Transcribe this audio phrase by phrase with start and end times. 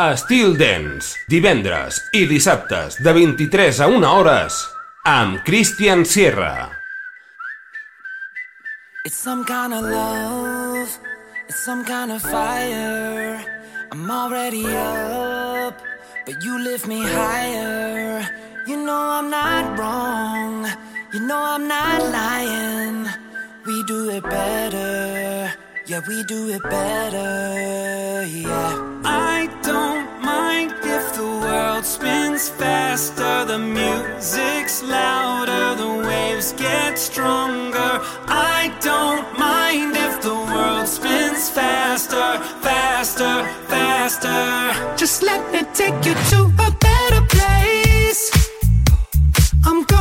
[0.00, 0.14] a
[0.56, 4.58] Dance, divendres i dissabtes de 23 a 1 hores
[5.04, 6.70] amb Christian Sierra.
[9.04, 10.88] It's some kind of love,
[11.48, 13.42] it's some kind of fire.
[13.90, 15.82] I'm already up,
[16.24, 18.22] but you lift me higher.
[18.68, 20.64] You know I'm not wrong,
[21.12, 23.08] you know I'm not lying.
[23.66, 25.27] We do it better.
[25.88, 29.00] Yeah, we do it better, yeah.
[29.06, 38.02] I don't mind if the world spins faster, the music's louder, the waves get stronger.
[38.28, 44.94] I don't mind if the world spins faster, faster, faster.
[44.94, 48.30] Just let me take you to a better place.
[49.64, 49.97] I'm going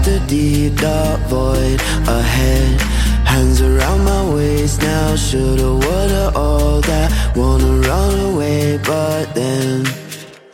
[0.00, 2.80] at the deep dark void ahead.
[3.24, 7.36] Hands around my waist now Should've would've all that.
[7.36, 9.86] Wanna run away but then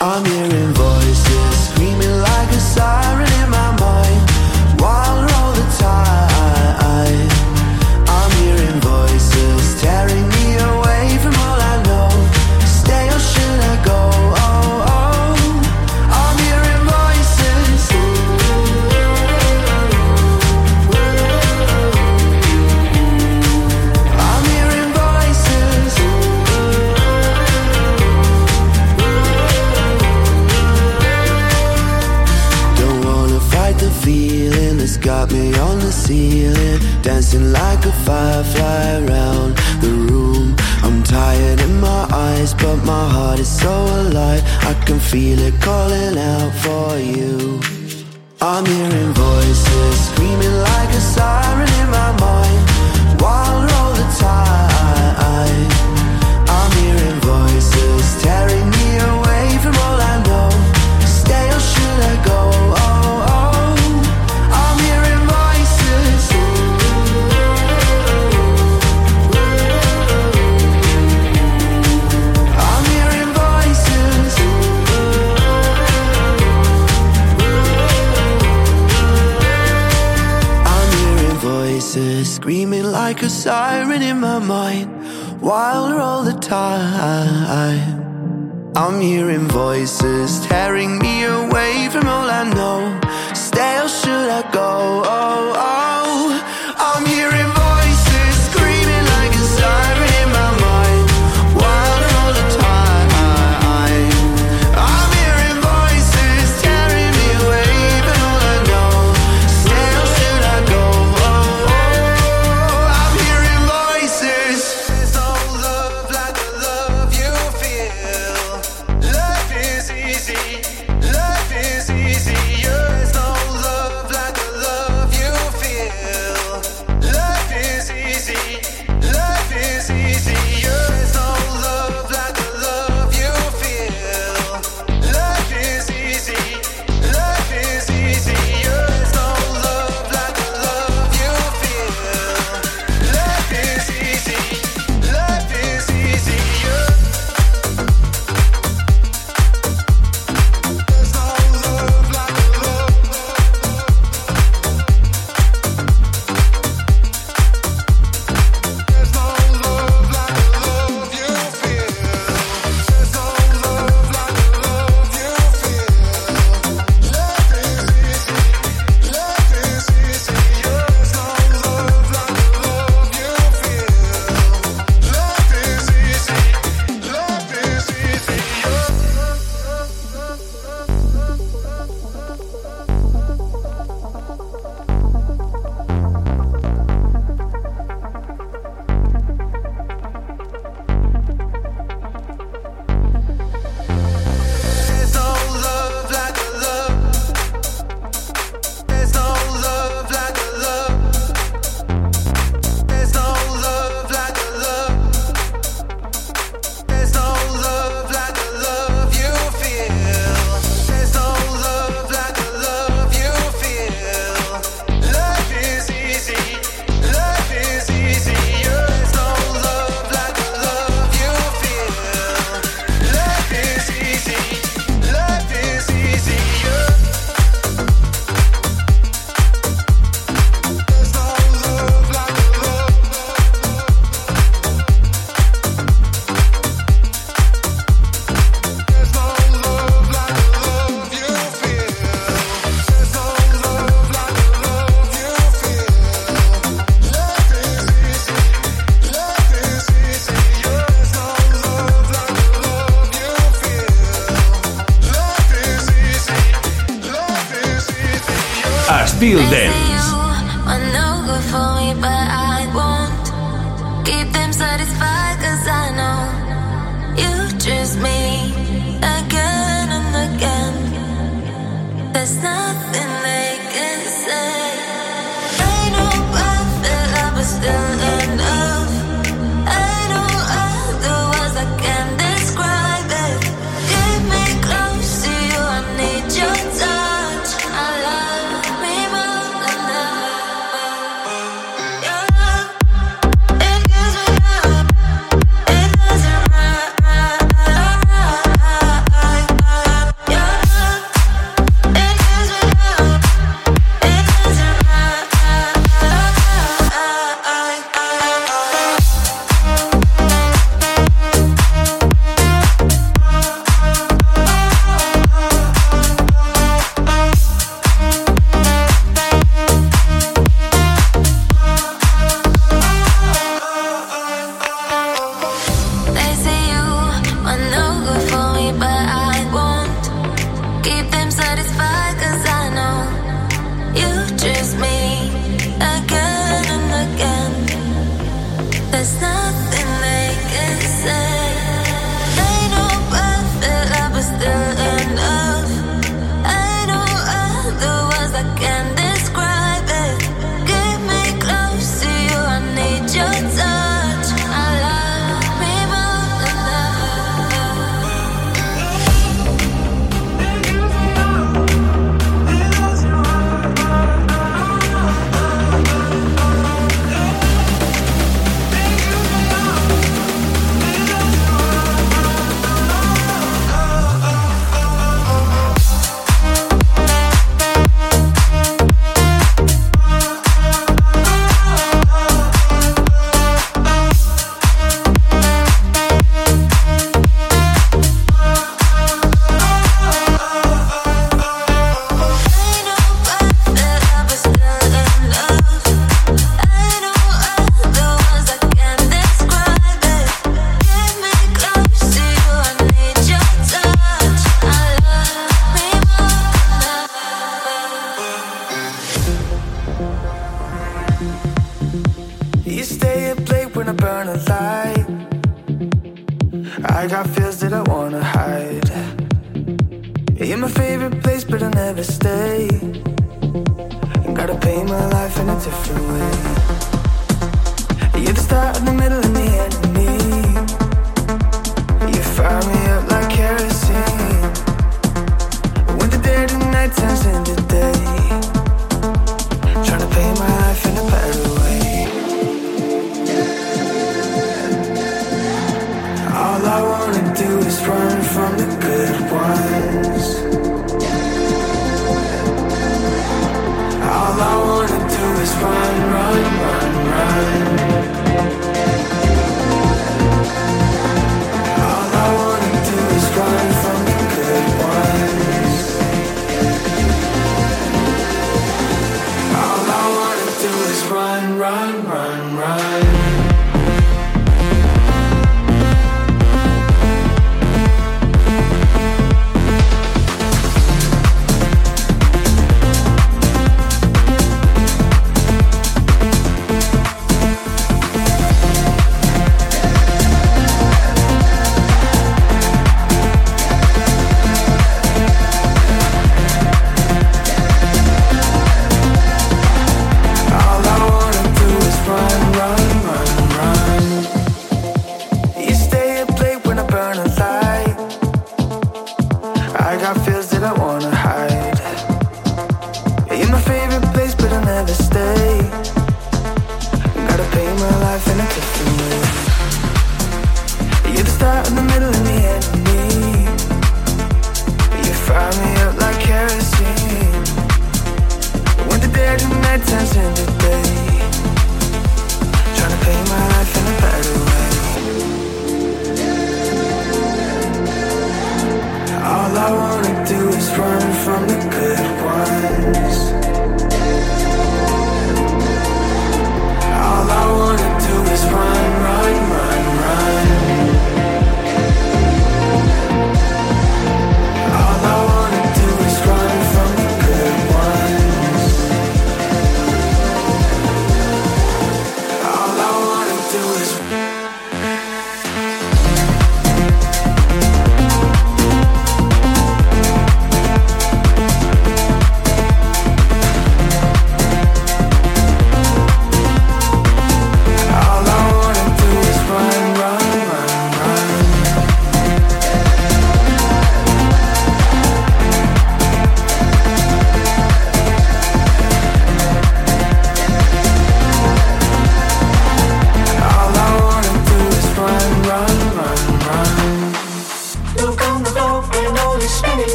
[0.00, 4.27] I'm hearing voices screaming like a siren in my mind.
[36.08, 39.50] ceiling, dancing like a firefly around
[39.82, 40.56] the room.
[40.82, 44.42] I'm tired in my eyes, but my heart is so alive.
[44.70, 47.60] I can feel it calling out for you.
[48.40, 52.64] I'm hearing voices screaming like a siren in my mind.
[53.20, 54.38] Wild all the time.
[82.48, 84.88] Screaming like a siren in my mind,
[85.42, 87.92] wilder all the time.
[88.74, 93.00] I'm hearing voices tearing me away from all I know.
[93.34, 95.02] Stay or should I go?
[95.04, 95.87] Oh, oh.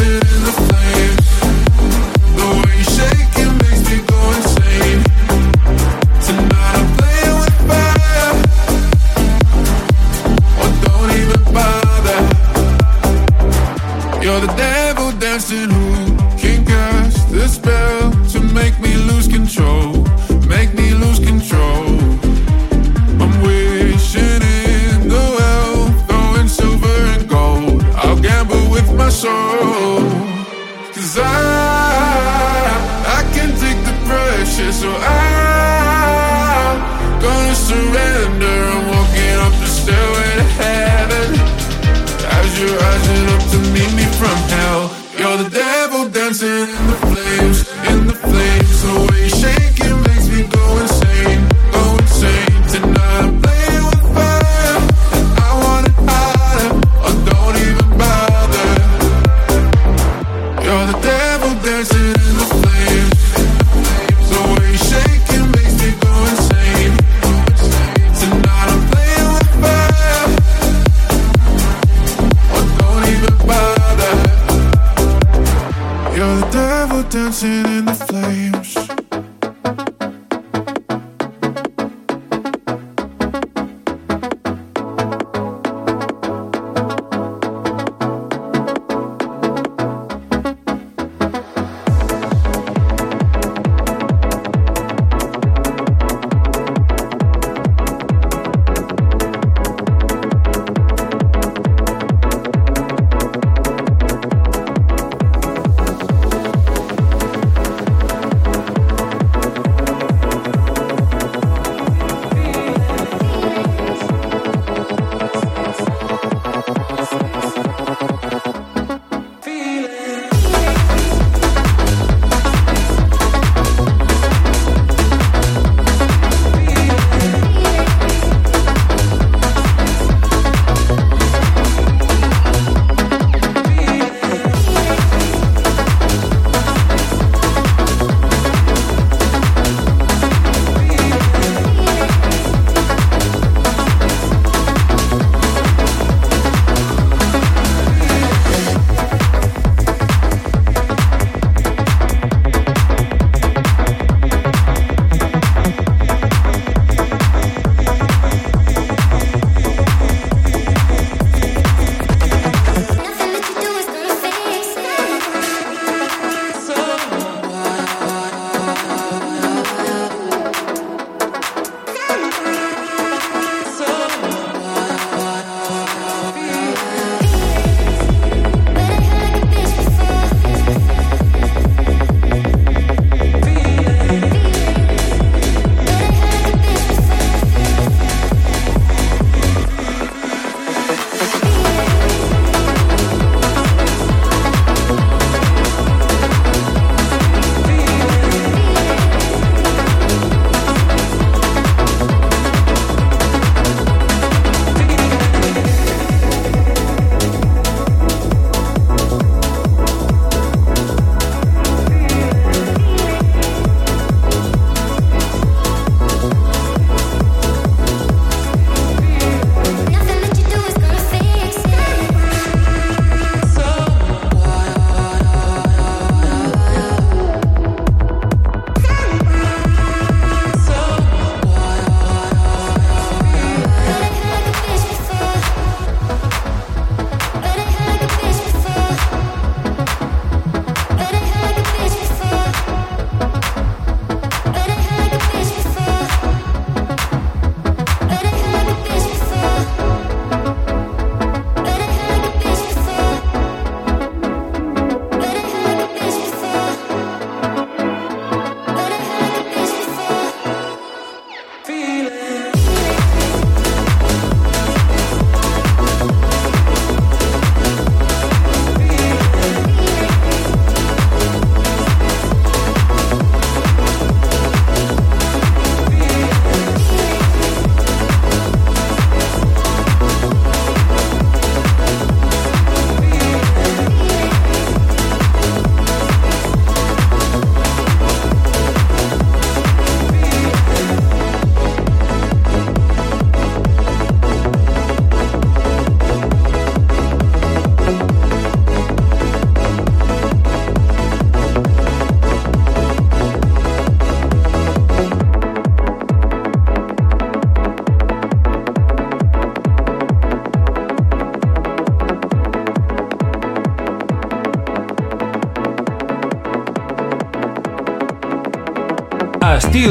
[0.00, 0.85] In the flames.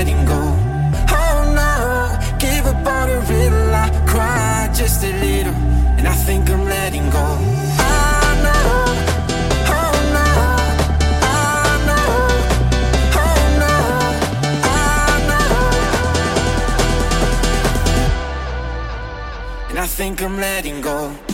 [0.00, 0.42] letting go.
[1.20, 1.72] Oh no,
[2.38, 3.74] give up on a riddle.
[3.74, 5.52] I cried just a little,
[5.98, 7.26] and I think I'm letting go.
[7.88, 8.58] Oh no,
[9.78, 10.26] oh no,
[11.36, 12.00] oh no,
[14.72, 15.40] oh no.
[19.68, 21.29] And I think I'm letting go.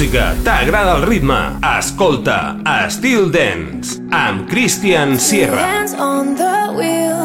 [0.00, 2.56] música, t'agrada el ritme, escolta
[2.88, 5.60] Still Dance amb Christian Sierra.
[5.60, 7.20] Dance on the wheel,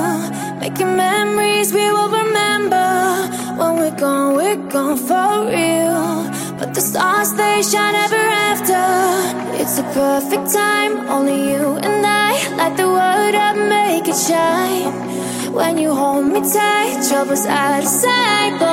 [0.59, 3.32] making memories we will remember.
[3.55, 6.28] When we're gone, we're gone for real.
[6.59, 8.19] But the stars, they shine ever
[8.51, 8.84] after.
[9.55, 12.36] It's the perfect time, only you and I.
[12.57, 14.91] Light the world up, make it shine.
[15.53, 18.64] When you hold me tight, troubles out of sight.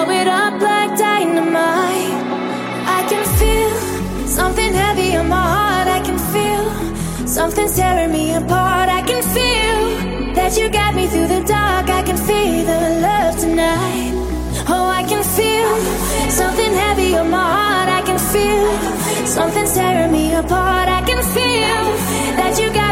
[7.32, 8.90] Something's tearing me apart.
[8.90, 11.88] I can feel that you got me through the dark.
[11.88, 14.12] I can feel the love tonight.
[14.68, 17.88] Oh, I can feel something heavy on my heart.
[17.88, 20.88] I can feel something's tearing me apart.
[20.90, 21.84] I can feel
[22.36, 22.86] that you got.
[22.88, 22.91] me.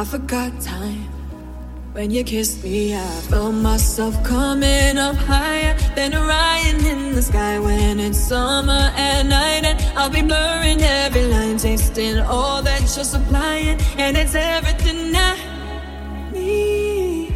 [0.00, 1.04] I forgot time.
[1.92, 7.58] When you kissed me, I felt myself coming up higher than Orion in the sky.
[7.58, 13.04] When it's summer at night, and I'll be blurring every line, tasting all that you're
[13.04, 15.36] supplying, and it's everything I
[16.32, 17.34] need.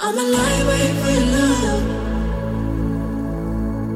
[0.00, 1.84] I'm a lightweight for love.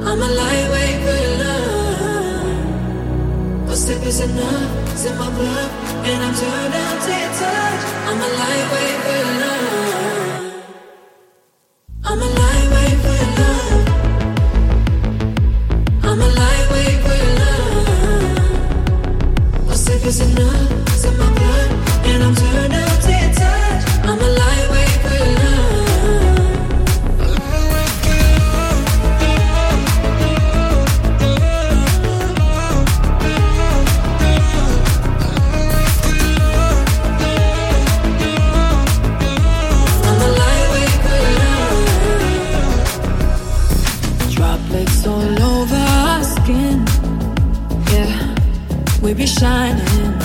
[0.08, 2.50] I'm a lightweight for love.
[3.70, 5.77] A sip is enough, it's my blood
[6.34, 7.82] turn down to your touch.
[8.08, 9.47] I'm a lightweight, but
[49.02, 50.18] we be shining.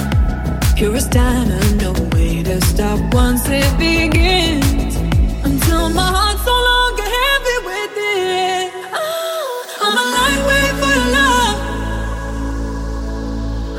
[0.75, 4.95] pure as diamond, no way to stop once it begins.
[5.43, 8.71] Until my heart's so long heavy with it.
[8.93, 11.57] Oh, ah, I'm a lightweight for your love.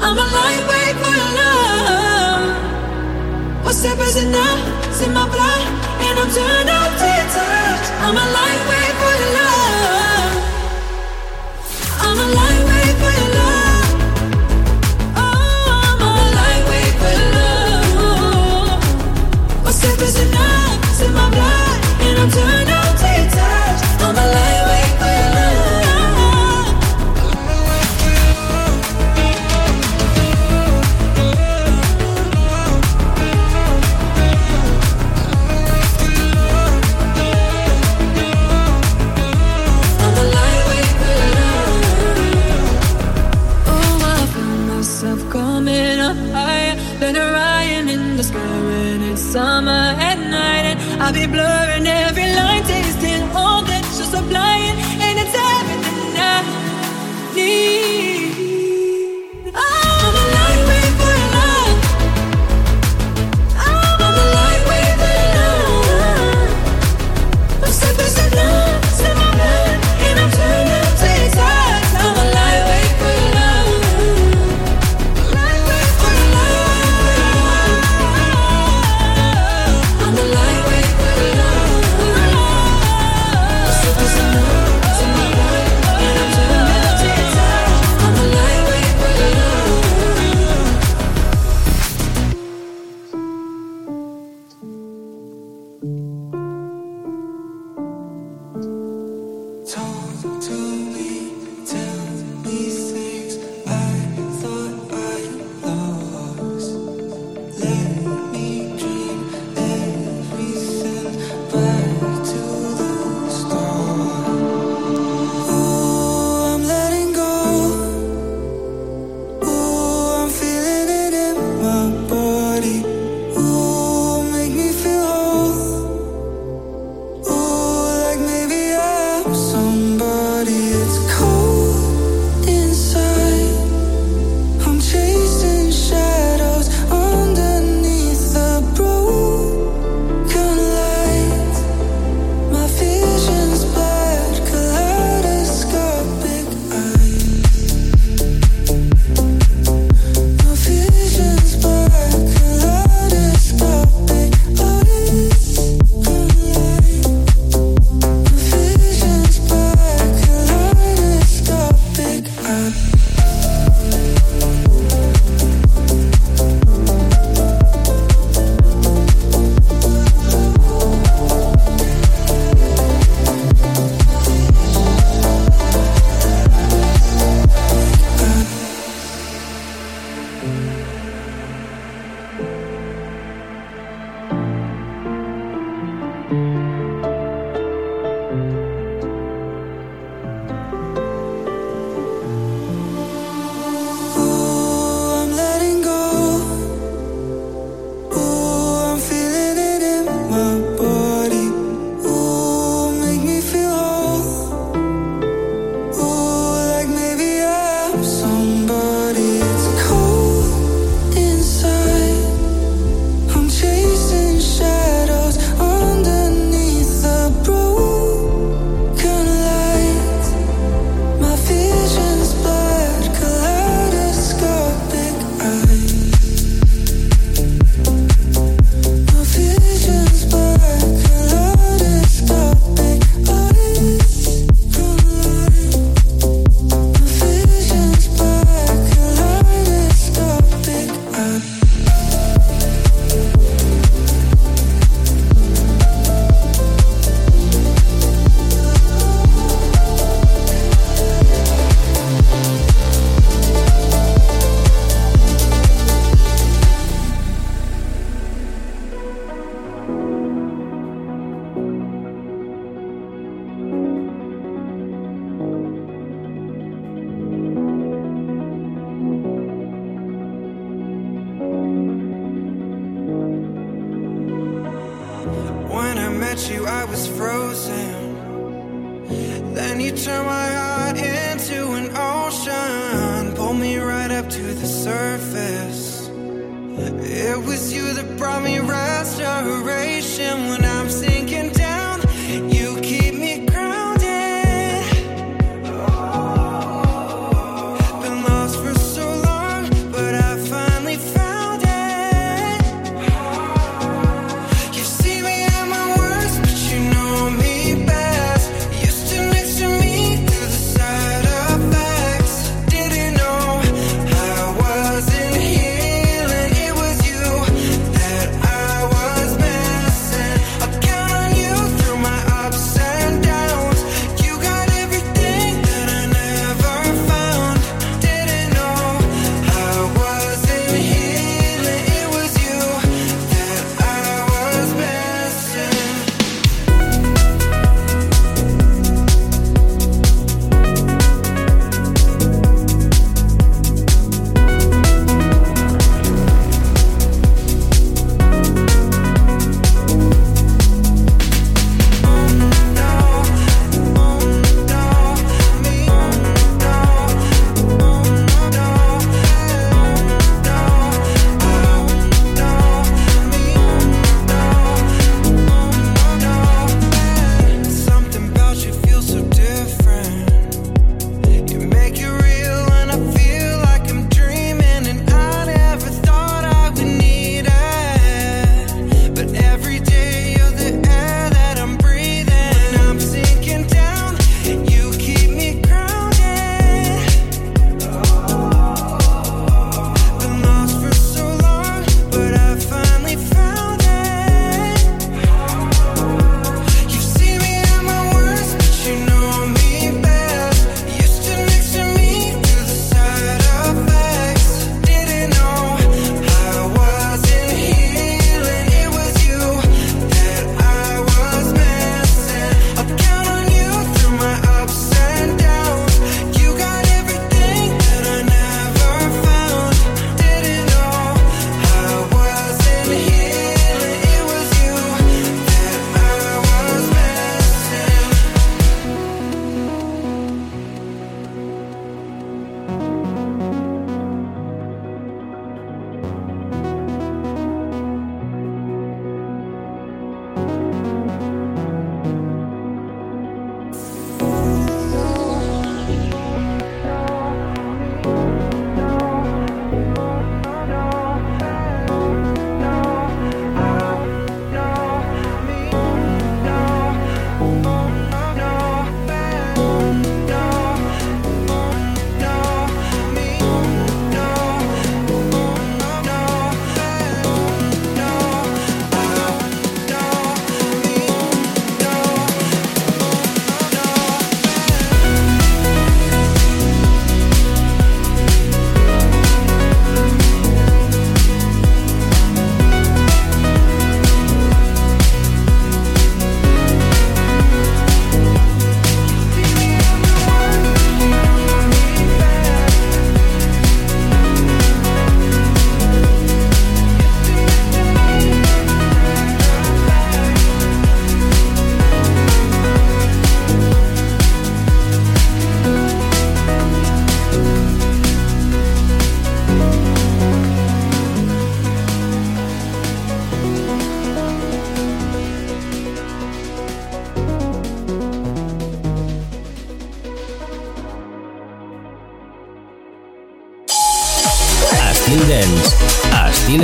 [0.05, 2.45] I'm a lightweight for your love.
[3.65, 5.67] What's up is enough, it's in my blood,
[6.07, 6.84] and I'm turned on.